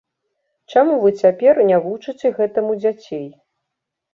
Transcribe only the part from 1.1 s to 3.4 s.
цяпер не вучыце гэтаму дзяцей?